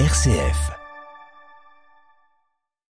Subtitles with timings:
[0.00, 0.72] RCF.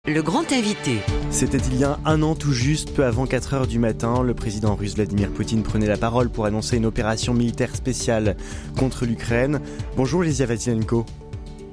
[0.06, 1.00] Le grand invité.
[1.32, 4.32] C'était il y a un an tout juste, peu avant 4 heures du matin, le
[4.32, 8.36] président russe Vladimir Poutine prenait la parole pour annoncer une opération militaire spéciale
[8.78, 9.60] contre l'Ukraine.
[9.96, 11.04] Bonjour Lesia Vasilenko.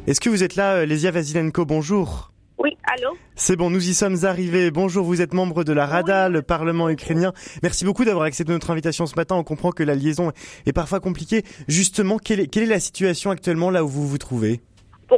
[0.07, 1.65] Est-ce que vous êtes là, Lesia Vasilenko?
[1.65, 2.31] Bonjour.
[2.57, 3.15] Oui, allô?
[3.35, 4.71] C'est bon, nous y sommes arrivés.
[4.71, 7.31] Bonjour, vous êtes membre de la Rada, le Parlement ukrainien.
[7.61, 9.35] Merci beaucoup d'avoir accepté notre invitation ce matin.
[9.35, 10.31] On comprend que la liaison
[10.65, 11.43] est parfois compliquée.
[11.67, 14.61] Justement, quelle est, quelle est la situation actuellement là où vous vous trouvez?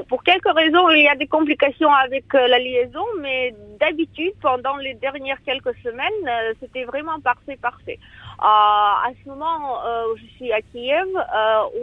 [0.01, 4.75] Pour, quelques raisons, il y a des complications avec euh, la liaison, mais d'habitude, pendant
[4.77, 7.99] les dernières quelques semaines, euh, c'était vraiment parfait, parfait.
[8.41, 9.79] Euh, à ce moment
[10.11, 11.07] où je suis à Kiev,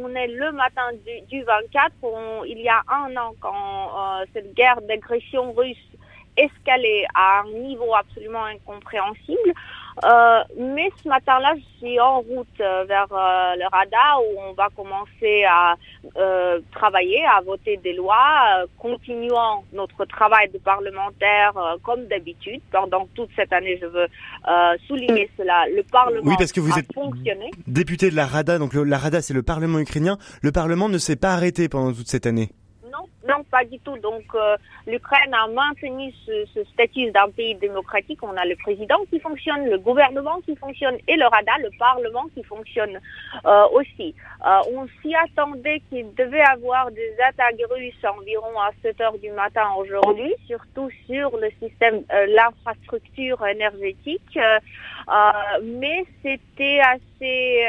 [0.03, 0.91] on est le matin
[1.29, 1.93] du, 24,
[2.47, 5.77] il y a un an quand cette guerre d'agression russe
[6.45, 9.55] escalée à un niveau absolument incompréhensible.
[10.05, 14.53] Euh, mais ce matin-là, je suis en route euh, vers euh, le radar où on
[14.55, 15.75] va commencer à
[16.73, 21.53] travailler, à voter des lois, continuant notre travail de parlementaire
[21.83, 22.61] comme d'habitude.
[22.73, 24.07] Pendant toute cette année, je veux
[24.87, 25.67] souligner cela.
[25.69, 27.51] Le Parlement oui, parce que vous a êtes fonctionné.
[27.67, 30.19] Député de la Rada, donc la Rada, c'est le Parlement ukrainien.
[30.43, 32.51] Le Parlement ne s'est pas arrêté pendant toute cette année.
[33.31, 33.97] Non, pas du tout.
[33.99, 34.57] Donc, euh,
[34.89, 38.19] l'Ukraine a maintenu ce, statut d'un pays démocratique.
[38.23, 42.27] On a le président qui fonctionne, le gouvernement qui fonctionne et le Rada, le Parlement
[42.35, 42.99] qui fonctionne
[43.47, 44.17] euh, aussi.
[44.45, 49.31] Euh, on s'y attendait qu'il devait avoir des attaques russes environ à 7 heures du
[49.31, 54.39] matin aujourd'hui, surtout sur le système, l'infrastructure énergétique.
[55.63, 57.65] mais c'était assez,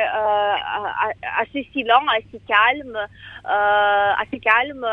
[1.39, 2.97] assez silent, assez calme,
[3.43, 4.85] assez calme.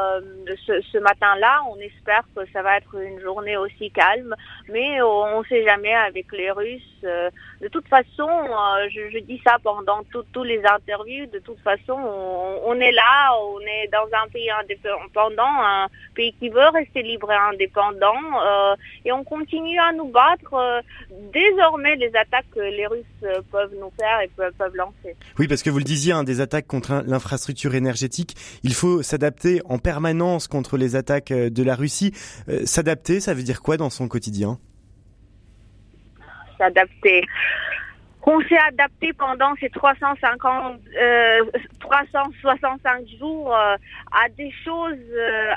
[0.00, 0.20] Euh,
[0.66, 1.62] ce, matin-là.
[1.70, 4.34] On espère que ça va être une journée aussi calme,
[4.68, 6.82] mais on ne sait jamais avec les Russes.
[7.04, 11.26] Euh, de toute façon, euh, je, dis ça pendant tous les interviews.
[11.26, 16.48] De toute façon, on, est là, on est dans un pays indépendant, un pays qui
[16.48, 18.20] veut rester libre et indépendant,
[19.04, 20.82] et on continue à nous battre.
[21.32, 23.04] désormais, les attaques que les Russes
[23.50, 25.16] peuvent nous faire et peuvent, peuvent lancer.
[25.38, 29.60] Oui, parce que vous le disiez, hein, des attaques contre l'infrastructure énergétique, il faut s'adapter
[29.66, 29.89] en permanence
[30.48, 32.12] contre les attaques euh, de la Russie.
[32.48, 34.58] Euh, s'adapter, ça veut dire quoi dans son quotidien?
[36.58, 37.24] S'adapter.
[38.22, 41.44] On s'est adapté pendant ces 350, euh,
[41.80, 43.76] 365 jours euh,
[44.12, 44.98] à des choses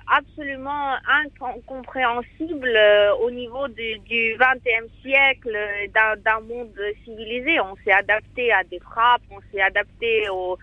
[0.09, 0.95] absolument
[1.35, 2.79] incompréhensibles
[3.21, 5.55] au niveau du, du 20e siècle
[5.93, 6.73] d'un monde
[7.03, 7.59] civilisé.
[7.59, 10.57] On s'est adapté à des frappes, on s'est adapté aux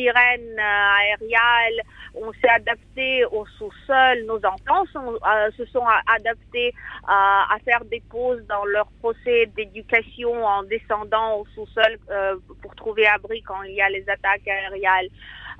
[0.00, 1.82] sirènes aériennes,
[2.14, 6.72] on s'est adapté au sous-sol, nos enfants euh, se sont adaptés
[7.06, 13.06] à, faire des pauses dans leur procès d'éducation en descendant au sous-sol euh, pour trouver
[13.06, 15.10] abri quand il y a les attaques aériennes.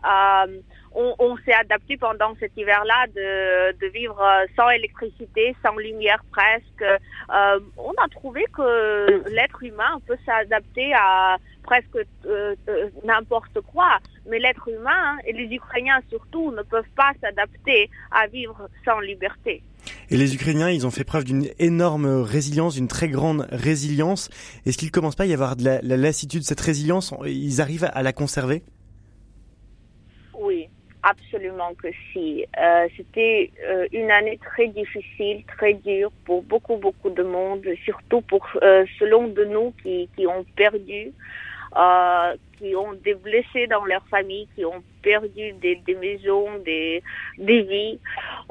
[0.05, 0.61] Euh,
[0.93, 4.21] on, s'est adapté pendant cet hiver-là de, vivre
[4.57, 6.84] sans électricité, sans lumière presque.
[7.28, 11.37] on a trouvé que l'être humain peut s'adapter à
[11.71, 11.97] presque
[12.27, 13.99] euh, euh, n'importe quoi.
[14.29, 19.63] Mais l'être humain et les Ukrainiens surtout ne peuvent pas s'adapter à vivre sans liberté.
[20.11, 24.29] Et les Ukrainiens, ils ont fait preuve d'une énorme résilience, d'une très grande résilience.
[24.67, 27.89] Est-ce qu'il ne commence pas à y avoir de la, lassitude, cette résilience Ils arrivent
[27.93, 28.63] à la conserver?
[30.39, 30.69] Oui,
[31.03, 32.45] absolument que si.
[32.59, 33.51] Euh, c'était
[33.93, 38.47] une année très difficile, très dure pour beaucoup, beaucoup de monde, surtout pour
[38.99, 41.13] selon de nous qui, qui ont perdu
[41.77, 47.03] euh, qui ont des blessés dans leur famille, qui ont perdu des, maisons, des,
[47.38, 47.98] des vies.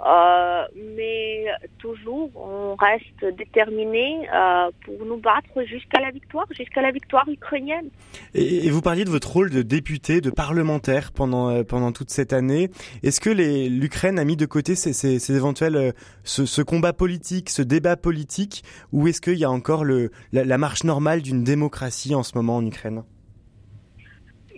[0.06, 0.64] Euh,
[0.96, 1.46] mais
[1.78, 7.90] toujours, on reste déterminé euh, pour nous battre jusqu'à la victoire, jusqu'à la victoire ukrainienne.
[8.34, 12.34] Et, vous parliez de votre rôle de député, de parlementaire pendant euh, pendant toute cette
[12.34, 12.70] année.
[13.04, 15.94] Est-ce que l'Ukraine a mis de côté ces, ces, éventuels
[16.24, 20.84] ce, combat politique, ce débat politique, ou est-ce qu'il y a encore le, la marche
[20.84, 23.04] normale d'une démocratie en ce moment en Ukraine?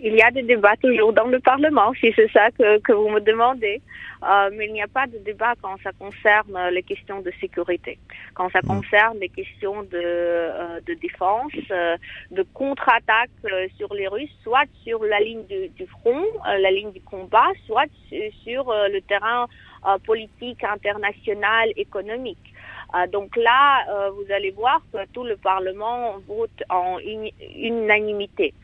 [0.02, 3.08] Il y a des débats toujours dans le Parlement, si c'est ça que, que, vous
[3.08, 3.80] me demandez.
[4.24, 7.98] Euh, mais il n'y a pas de débat quand ça concerne les questions de sécurité,
[8.34, 8.66] quand ça mm.
[8.66, 11.96] concerne les questions de, euh, de défense, euh,
[12.30, 16.70] de contre-attaque euh, sur les Russes, soit sur la ligne du, du front, euh, la
[16.70, 17.86] ligne du combat, soit
[18.44, 19.46] sur le terrain
[20.04, 22.52] politique, international, économique.
[23.10, 28.54] donc là, vous allez voir que tout le Parlement vote en unanimité.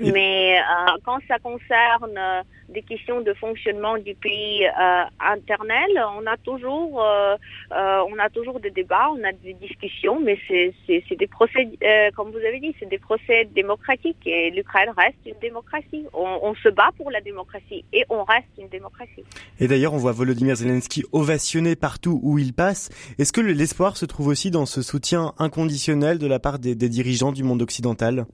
[0.00, 6.26] Mais euh, quand ça concerne euh, des questions de fonctionnement du pays euh, internel, on
[6.26, 7.36] a toujours, euh,
[7.72, 11.68] euh, on a toujours des débats, on a des discussions, mais c'est des procès,
[12.16, 16.04] comme vous avez dit, c'est des procès démocratiques et l'Ukraine reste une démocratie.
[16.12, 19.24] On, on, se bat pour la démocratie et on reste une démocratie.
[19.58, 22.90] Et d'ailleurs, on voit Volodymyr Zelensky ovationné partout où il passe.
[23.18, 26.88] Est-ce que l'espoir se trouve aussi dans ce soutien inconditionnel de la part des, des
[26.88, 28.26] dirigeants du monde occidental?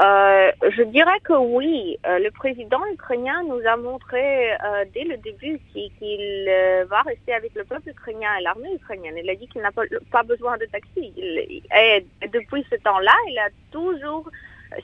[0.00, 1.98] Euh, je dirais que oui.
[2.06, 6.50] Euh, le président ukrainien nous a montré euh, dès le début qu'il
[6.88, 9.16] va rester avec le peuple ukrainien et l'armée ukrainienne.
[9.22, 11.12] Il a dit qu'il n'a pas, besoin de taxi.
[11.18, 14.30] Et depuis ce temps-là, il a toujours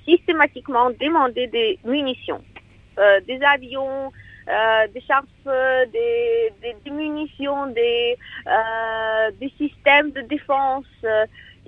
[0.04, 2.42] systématiquement demandé des munitions,
[3.26, 4.12] des avions,
[4.92, 8.18] des chars des, munitions, des
[9.56, 10.84] systèmes de défense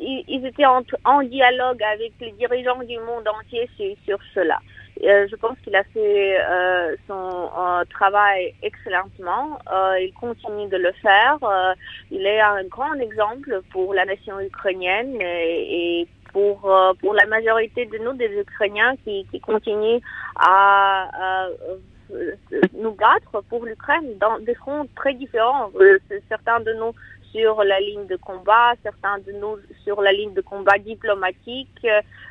[0.00, 3.68] ils, étaient en, dialogue avec les dirigeants du monde entier
[4.04, 4.58] sur, cela.
[5.02, 9.58] Euh, je pense qu'il a fait euh, son euh, travail excellemment.
[9.72, 11.38] Euh, il continue de le faire.
[12.10, 16.60] Il est un grand exemple pour la nation ukrainienne et, pour
[17.00, 20.00] pour la majorité de nous, des Ukrainiens qui, qui continuent
[20.36, 21.48] à
[22.74, 25.70] nous battre pour l'Ukraine dans des fronts très différents.
[26.28, 26.92] certains de nous
[27.32, 31.86] sur la ligne de combat, certains de nous sur la ligne de combat diplomatique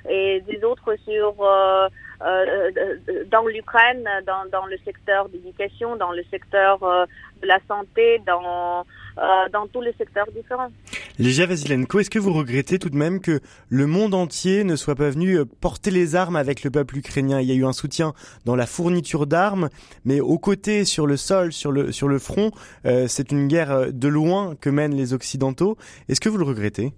[0.09, 1.87] et des autres sur euh,
[2.21, 2.71] euh,
[3.31, 7.05] dans l'Ukraine, dans, dans le secteur d'éducation, dans le secteur euh,
[7.41, 8.85] de la santé, dans
[9.17, 10.69] euh, dans tous les secteurs différents.
[11.17, 14.95] Légia Vasilenko, est-ce que vous regrettez tout de même que le monde entier ne soit
[14.95, 17.41] pas venu euh, porter les armes avec le peuple ukrainien?
[17.41, 18.13] Il y a eu un soutien
[18.45, 19.69] dans la fourniture d'armes,
[20.05, 22.51] mais aux côtés, sur le sol, sur le, sur le front,
[22.85, 25.77] euh, c'est une guerre de loin que mènent les Occidentaux.
[26.07, 26.93] Est-ce que vous le regrettez?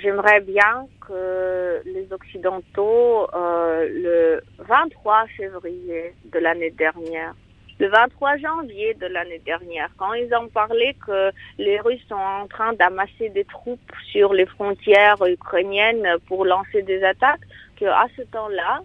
[0.00, 7.34] J'aimerais bien que les Occidentaux, euh, le 23 février de l'année dernière,
[7.78, 12.46] le 23 janvier de l'année dernière, quand ils ont parlé que les Russes sont en
[12.46, 13.80] train d'amasser des troupes
[14.10, 17.40] sur les frontières ukrainiennes pour lancer des attaques,
[17.78, 18.82] que à ce temps-là,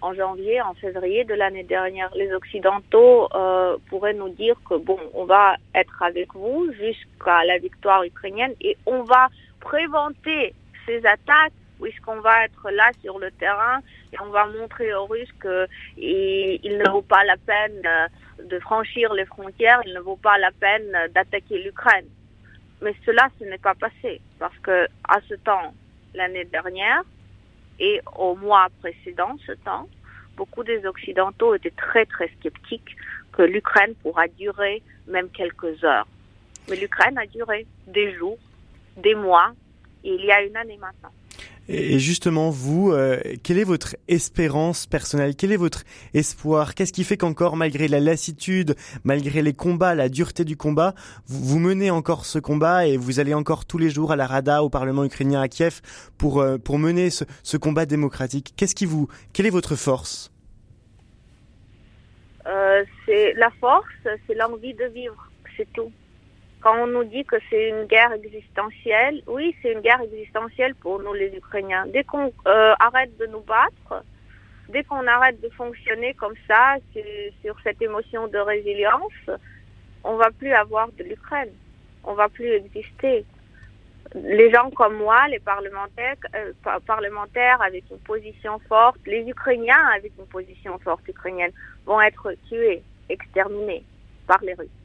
[0.00, 4.98] en janvier, en février de l'année dernière, les Occidentaux euh, pourraient nous dire que bon,
[5.14, 9.28] on va être avec vous jusqu'à la victoire ukrainienne et on va
[9.60, 10.54] préventer
[10.86, 13.80] ces attaques puisqu'on va être là sur le terrain
[14.20, 17.82] on va montrer aux Russes qu'il ne vaut pas la peine
[18.44, 22.06] de franchir les frontières, il ne vaut pas la peine d'attaquer l'Ukraine.
[22.82, 25.72] Mais cela, ce n'est pas passé parce que à ce temps,
[26.14, 27.02] l'année dernière
[27.78, 29.88] et au mois précédent, ce temps,
[30.36, 32.96] beaucoup des Occidentaux étaient très très sceptiques
[33.32, 36.06] que l'Ukraine pourra durer même quelques heures.
[36.68, 38.38] Mais l'Ukraine a duré des jours,
[38.96, 39.52] des mois,
[40.04, 41.12] et il y a une année maintenant.
[41.68, 45.36] Et justement, vous, euh, quelle est votre espérance personnelle?
[45.36, 46.74] Quel est votre espoir?
[46.74, 48.74] Qu'est-ce qui fait qu'encore, malgré la lassitude,
[49.04, 50.94] malgré les combats, la dureté du combat,
[51.26, 54.64] vous, menez encore ce combat et vous allez encore tous les jours à la Rada,
[54.64, 55.80] au Parlement ukrainien à Kiev,
[56.18, 58.54] pour, euh, pour mener ce, ce combat démocratique?
[58.56, 60.32] Qu'est-ce qui vous, quelle est votre force?
[62.46, 63.86] Euh, C'est la force,
[64.26, 65.92] c'est l'envie de vivre, c'est tout.
[66.62, 71.02] Quand on nous dit que c'est une guerre existentielle, oui, c'est une guerre existentielle pour
[71.02, 71.86] nous les Ukrainiens.
[71.88, 74.04] Dès qu'on euh, arrête de nous battre,
[74.68, 76.76] dès qu'on arrête de fonctionner comme ça,
[77.42, 79.30] sur, cette émotion de résilience,
[80.04, 81.50] on va plus avoir de l'Ukraine.
[82.04, 83.24] On va plus exister.
[84.14, 86.52] Les gens comme moi, les parlementaires, euh,
[86.86, 91.52] parlementaires avec une position forte, les Ukrainiens avec une position forte ukrainienne,
[91.86, 93.82] vont être tués, exterminés
[94.28, 94.81] par les Russes.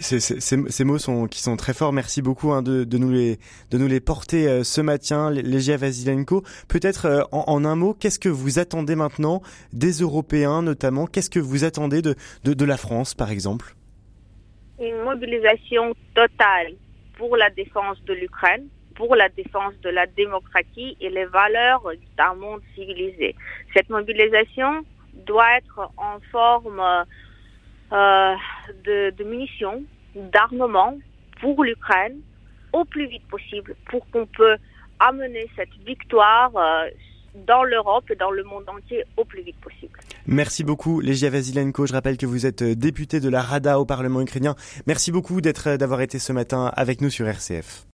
[0.00, 1.92] Ces, mots sont qui sont très forts.
[1.92, 3.38] Merci beaucoup hein, de, nous les
[3.70, 6.44] de nous les porter euh, ce matin, Légia Vasilenko.
[6.68, 11.06] Peut-être euh, en, un mot, qu'est-ce que vous attendez maintenant des Européens, notamment?
[11.06, 12.14] Qu'est-ce que vous attendez de,
[12.44, 13.74] de, de la France, par exemple?
[14.80, 16.74] Une mobilisation totale
[17.16, 21.82] pour la défense de l'Ukraine, pour la défense de la démocratie et les valeurs
[22.16, 23.34] d'un monde civilisé.
[23.74, 24.84] Cette mobilisation
[25.26, 27.04] doit être en forme euh,
[27.90, 29.82] de, de, munitions,
[30.14, 30.96] d'armement
[31.40, 32.18] pour l'Ukraine
[32.72, 34.56] au plus vite possible pour qu'on peut
[35.00, 36.88] amener cette victoire euh,
[37.46, 39.98] dans l'Europe et dans le monde entier au plus vite possible.
[40.26, 41.86] Merci beaucoup, Legia Vasilenko.
[41.86, 44.54] Je rappelle que vous êtes député de la Rada au Parlement ukrainien.
[44.86, 47.84] Merci beaucoup d'être, d'avoir été ce matin avec nous sur RCF.